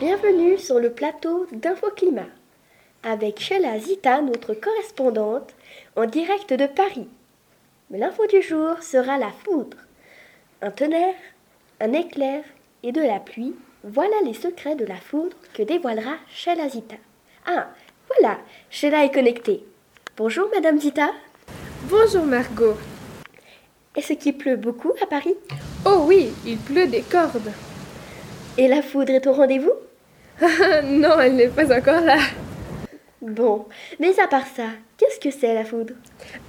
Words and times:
Bienvenue 0.00 0.58
sur 0.58 0.80
le 0.80 0.90
plateau 0.90 1.46
d'InfoClimat 1.52 2.26
avec 3.04 3.38
Sheila 3.38 3.78
Zita, 3.78 4.20
notre 4.22 4.52
correspondante, 4.52 5.54
en 5.94 6.06
direct 6.06 6.52
de 6.52 6.66
Paris. 6.66 7.06
Mais 7.90 7.98
l'info 7.98 8.26
du 8.26 8.42
jour 8.42 8.82
sera 8.82 9.18
la 9.18 9.30
foudre. 9.30 9.76
Un 10.62 10.72
tonnerre, 10.72 11.14
un 11.80 11.92
éclair 11.92 12.42
et 12.82 12.90
de 12.90 13.02
la 13.02 13.20
pluie, 13.20 13.54
voilà 13.84 14.16
les 14.24 14.34
secrets 14.34 14.74
de 14.74 14.84
la 14.84 14.96
foudre 14.96 15.36
que 15.52 15.62
dévoilera 15.62 16.16
Sheila 16.28 16.68
Zita. 16.68 16.96
Ah, 17.46 17.68
voilà, 18.08 18.38
Sheila 18.70 19.04
est 19.04 19.14
connectée. 19.14 19.64
Bonjour 20.16 20.48
Madame 20.52 20.80
Zita. 20.80 21.12
Bonjour 21.84 22.24
Margot. 22.24 22.74
Est-ce 23.94 24.14
qu'il 24.14 24.36
pleut 24.36 24.56
beaucoup 24.56 24.92
à 25.00 25.06
Paris? 25.06 25.36
Oh 25.86 26.02
oui, 26.04 26.32
il 26.44 26.58
pleut 26.58 26.88
des 26.88 27.02
cordes. 27.02 27.52
Et 28.58 28.66
la 28.66 28.82
foudre 28.82 29.12
est 29.12 29.26
au 29.28 29.32
rendez-vous? 29.32 29.72
Non, 30.84 31.20
elle 31.20 31.36
n'est 31.36 31.48
pas 31.48 31.72
encore 31.76 32.00
là. 32.00 32.18
Bon, 33.22 33.64
mais 33.98 34.18
à 34.20 34.26
part 34.26 34.46
ça, 34.54 34.66
qu'est-ce 34.98 35.18
que 35.18 35.30
c'est 35.30 35.54
la 35.54 35.64
foudre? 35.64 35.94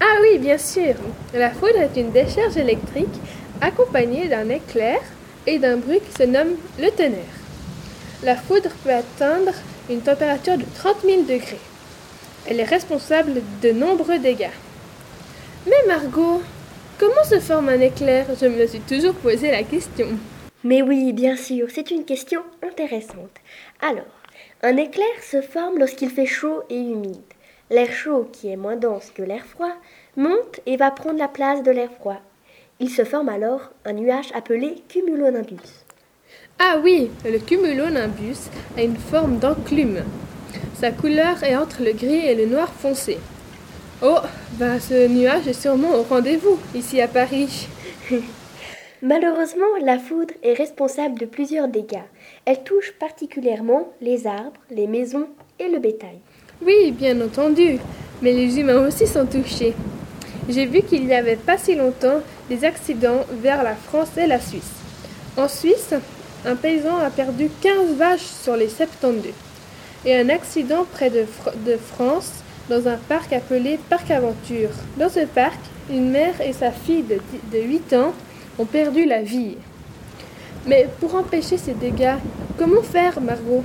Ah 0.02 0.18
oui, 0.22 0.40
bien 0.40 0.58
sûr. 0.58 0.96
La 1.34 1.52
foudre 1.52 1.80
est 1.80 2.00
une 2.00 2.12
décharge 2.12 2.58
électrique 2.58 3.08
accompagnée 3.62 4.28
d'un 4.28 4.50
éclair 4.50 5.00
et 5.48 5.58
d'un 5.60 5.78
bruit 5.78 6.02
qui 6.02 6.12
se 6.12 6.28
nomme 6.28 6.56
le 6.80 6.90
tonnerre. 6.90 7.22
La 8.24 8.36
foudre 8.36 8.72
peut 8.84 8.92
atteindre 8.92 9.54
une 9.90 10.02
température 10.02 10.58
de 10.58 10.66
30 10.80 10.98
000 11.04 11.22
degrés. 11.22 11.60
Elle 12.48 12.60
est 12.60 12.64
responsable 12.64 13.42
de 13.62 13.72
nombreux 13.72 14.20
dégâts. 14.20 14.50
Mais 15.68 15.88
Margot, 15.88 16.42
comment 17.00 17.24
se 17.24 17.40
forme 17.40 17.70
un 17.70 17.80
éclair? 17.80 18.26
Je 18.40 18.48
me 18.48 18.68
suis 18.68 18.82
toujours 18.82 19.16
posé 19.16 19.52
la 19.52 19.64
question. 19.64 20.08
Mais 20.66 20.82
oui, 20.82 21.14
bien 21.14 21.38
sûr, 21.38 21.68
c'est 21.70 21.92
une 21.92 22.06
question 22.06 22.42
intéressante. 22.64 23.30
Alors, 23.84 24.04
un 24.64 24.78
éclair 24.78 25.06
se 25.22 25.40
forme 25.40 25.78
lorsqu'il 25.78 26.10
fait 26.10 26.26
chaud 26.26 26.64
et 26.72 26.80
humide. 26.80 27.22
L'air 27.70 27.94
chaud, 27.94 28.28
qui 28.34 28.50
est 28.50 28.56
moins 28.56 28.76
dense 28.76 29.12
que 29.14 29.22
l'air 29.22 29.46
froid, 29.46 29.74
monte 30.18 30.60
et 30.66 30.76
va 30.76 30.90
prendre 30.90 31.20
la 31.20 31.28
place 31.28 31.62
de 31.62 31.70
l'air 31.70 31.92
froid. 32.00 32.20
Il 32.80 32.90
se 32.90 33.06
forme 33.06 33.30
alors 33.30 33.70
un 33.86 33.94
nuage 33.94 34.32
appelé 34.34 34.82
cumulonimbus. 34.90 35.86
Ah 36.58 36.80
oui, 36.84 37.12
le 37.24 37.38
cumulonimbus 37.38 38.50
a 38.76 38.82
une 38.82 38.98
forme 38.98 39.38
d'enclume. 39.38 40.02
Sa 40.80 40.90
couleur 40.90 41.44
est 41.44 41.56
entre 41.56 41.84
le 41.84 41.92
gris 41.92 42.26
et 42.26 42.34
le 42.34 42.48
noir 42.48 42.74
foncé. 42.74 43.20
Oh, 44.02 44.18
ben 44.54 44.80
ce 44.80 45.08
nuage 45.10 45.48
est 45.48 45.62
sûrement 45.62 45.94
au 45.94 46.02
rendez-vous 46.02 46.58
ici 46.74 47.00
à 47.02 47.08
Paris. 47.08 47.68
Malheureusement, 49.08 49.68
la 49.84 50.00
foudre 50.00 50.34
est 50.42 50.54
responsable 50.54 51.20
de 51.20 51.28
plusieurs 51.28 51.68
dégâts. 51.68 52.08
Elle 52.46 52.64
touche 52.64 52.92
particulièrement 52.94 53.94
les 54.02 54.26
arbres, 54.26 54.60
les 54.72 54.88
maisons 54.88 55.28
et 55.60 55.70
le 55.70 55.78
bétail. 55.78 56.18
Oui, 56.66 56.92
bien 56.92 57.22
entendu, 57.22 57.78
mais 58.24 58.32
les 58.32 58.60
humains 58.60 58.88
aussi 58.88 59.06
sont 59.06 59.28
touchés. 59.28 59.76
J'ai 60.50 60.66
vu 60.66 60.82
qu'il 60.82 61.06
n'y 61.06 61.14
avait 61.14 61.36
pas 61.36 61.60
si 61.60 61.76
longtemps 61.76 62.22
des 62.50 62.66
accidents 62.66 63.24
vers 63.44 63.62
la 63.62 63.76
France 63.76 64.18
et 64.18 64.26
la 64.26 64.40
Suisse. 64.40 64.74
En 65.38 65.48
Suisse, 65.48 65.94
un 66.44 66.56
paysan 66.56 66.98
a 66.98 67.12
perdu 67.12 67.52
15 67.62 67.98
vaches 67.98 68.22
sur 68.22 68.56
les 68.56 68.70
72. 68.70 69.34
Et 70.08 70.16
un 70.16 70.30
accident 70.30 70.84
près 70.92 71.12
de, 71.12 71.78
France 71.78 72.32
dans 72.72 72.88
un 72.88 72.98
parc 72.98 73.34
appelé 73.34 73.78
Parc 73.88 74.10
Aventure. 74.10 74.72
Dans 74.98 75.10
ce 75.10 75.28
parc, 75.28 75.60
une 75.92 76.10
mère 76.10 76.42
et 76.42 76.54
sa 76.54 76.72
fille 76.72 77.04
de, 77.04 77.20
de 77.56 77.62
8 77.62 77.94
ans 77.94 78.12
ont 78.60 78.66
perdu 78.66 79.06
la 79.06 79.22
vie. 79.22 79.58
Mais 80.68 80.88
pour 81.00 81.16
empêcher 81.16 81.58
ces 81.58 81.74
dégâts, 81.74 82.18
comment 82.58 82.82
faire, 82.82 83.22
Margot? 83.22 83.64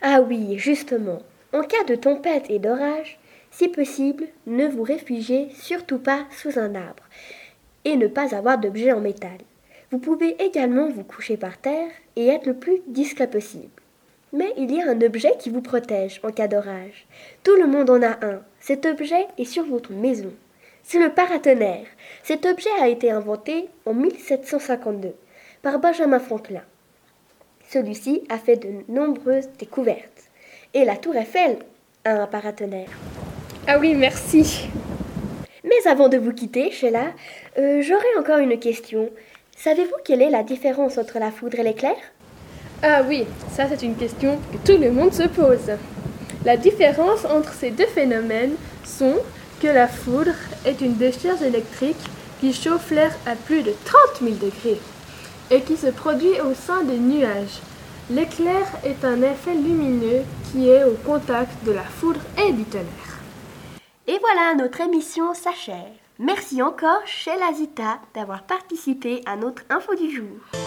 Ah 0.00 0.20
oui, 0.20 0.58
justement. 0.58 1.22
En 1.52 1.62
cas 1.62 1.84
de 1.86 1.94
tempête 1.94 2.46
et 2.48 2.58
d'orage, 2.58 3.18
si 3.50 3.68
possible, 3.68 4.24
ne 4.46 4.66
vous 4.66 4.82
réfugiez 4.82 5.48
surtout 5.54 5.98
pas 5.98 6.24
sous 6.30 6.58
un 6.58 6.74
arbre 6.74 7.02
et 7.84 7.96
ne 7.96 8.06
pas 8.06 8.34
avoir 8.34 8.58
d'objets 8.58 8.92
en 8.92 9.00
métal. 9.00 9.38
Vous 9.90 9.98
pouvez 9.98 10.42
également 10.42 10.88
vous 10.88 11.04
coucher 11.04 11.36
par 11.36 11.58
terre 11.58 11.90
et 12.16 12.28
être 12.28 12.46
le 12.46 12.54
plus 12.54 12.80
discret 12.86 13.28
possible. 13.28 13.68
Mais 14.32 14.54
il 14.56 14.74
y 14.74 14.80
a 14.80 14.88
un 14.88 15.00
objet 15.02 15.34
qui 15.38 15.50
vous 15.50 15.60
protège 15.60 16.18
en 16.22 16.30
cas 16.30 16.48
d'orage. 16.48 17.06
Tout 17.44 17.56
le 17.56 17.66
monde 17.66 17.90
en 17.90 18.02
a 18.02 18.24
un. 18.24 18.40
Cet 18.60 18.86
objet 18.86 19.26
est 19.36 19.44
sur 19.44 19.66
votre 19.66 19.92
maison. 19.92 20.32
C'est 20.84 20.98
le 20.98 21.10
paratonnerre. 21.10 21.86
Cet 22.22 22.46
objet 22.46 22.70
a 22.80 22.88
été 22.88 23.10
inventé 23.10 23.68
en 23.86 23.94
1752 23.94 25.14
par 25.62 25.78
Benjamin 25.78 26.18
Franklin. 26.18 26.62
Celui-ci 27.68 28.22
a 28.28 28.38
fait 28.38 28.56
de 28.56 28.68
nombreuses 28.88 29.48
découvertes. 29.58 30.30
Et 30.74 30.84
la 30.84 30.96
tour 30.96 31.16
Eiffel 31.16 31.58
a 32.04 32.22
un 32.22 32.26
paratonnerre. 32.26 32.88
Ah 33.66 33.78
oui, 33.78 33.94
merci. 33.94 34.68
Mais 35.64 35.90
avant 35.90 36.08
de 36.08 36.18
vous 36.18 36.32
quitter, 36.32 36.70
Sheila, 36.70 37.12
euh, 37.58 37.80
j'aurais 37.82 38.16
encore 38.18 38.38
une 38.38 38.58
question. 38.58 39.08
Savez-vous 39.56 39.94
quelle 40.04 40.22
est 40.22 40.30
la 40.30 40.42
différence 40.42 40.98
entre 40.98 41.18
la 41.18 41.30
foudre 41.30 41.60
et 41.60 41.62
l'éclair? 41.62 41.96
Ah 42.82 43.02
oui, 43.08 43.24
ça 43.50 43.68
c'est 43.68 43.82
une 43.84 43.94
question 43.94 44.38
que 44.50 44.72
tout 44.72 44.78
le 44.78 44.90
monde 44.90 45.12
se 45.12 45.28
pose. 45.28 45.70
La 46.44 46.56
différence 46.56 47.24
entre 47.24 47.52
ces 47.52 47.70
deux 47.70 47.86
phénomènes 47.86 48.56
sont 48.84 49.18
que 49.62 49.68
la 49.68 49.86
foudre 49.86 50.34
est 50.66 50.80
une 50.80 50.96
décharge 50.96 51.42
électrique 51.42 52.04
qui 52.40 52.52
chauffe 52.52 52.90
l'air 52.90 53.12
à 53.26 53.36
plus 53.36 53.62
de 53.62 53.72
30 53.84 54.20
000 54.20 54.34
degrés 54.34 54.80
et 55.52 55.60
qui 55.60 55.76
se 55.76 55.86
produit 55.86 56.40
au 56.40 56.52
sein 56.52 56.82
des 56.82 56.98
nuages. 56.98 57.60
L'éclair 58.10 58.66
est 58.84 59.04
un 59.04 59.22
effet 59.22 59.54
lumineux 59.54 60.22
qui 60.50 60.68
est 60.68 60.82
au 60.82 60.94
contact 61.06 61.64
de 61.64 61.70
la 61.70 61.84
foudre 61.84 62.20
et 62.44 62.52
du 62.52 62.64
tonnerre. 62.64 63.20
Et 64.08 64.18
voilà, 64.18 64.56
notre 64.56 64.80
émission 64.80 65.32
s'achève. 65.32 65.76
Merci 66.18 66.60
encore 66.60 67.06
chez 67.06 67.36
Lazita 67.38 68.00
d'avoir 68.14 68.42
participé 68.42 69.22
à 69.26 69.36
notre 69.36 69.62
info 69.70 69.94
du 69.94 70.10
jour. 70.10 70.61